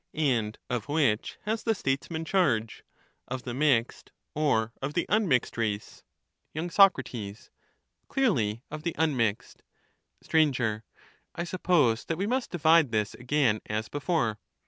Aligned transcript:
And 0.15 0.57
of 0.67 0.89
which 0.89 1.37
has 1.43 1.61
the 1.61 1.75
Statesman 1.75 2.25
charge,— 2.25 2.83
of 3.27 3.43
the 3.43 3.53
mixed 3.53 4.11
or 4.33 4.73
of 4.81 4.95
the 4.95 5.05
unmixed 5.09 5.57
race? 5.59 6.03
y. 6.55 6.67
Soc. 6.69 6.95
Clearly 8.07 8.63
of 8.71 8.81
the 8.81 8.95
unmixed. 8.97 9.61
Sir. 10.23 10.81
I 11.35 11.43
suppose 11.43 12.05
that 12.05 12.17
we 12.17 12.25
must 12.25 12.49
divide 12.49 12.91
this 12.91 13.13
again 13.13 13.61
as 13.67 13.89
before. 13.89 14.39